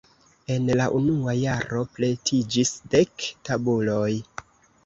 En 0.53 0.63
la 0.79 0.87
unua 0.99 1.35
jaro 1.41 1.83
pretiĝis 1.97 2.75
dek 2.95 3.29
tabuloj. 3.51 4.11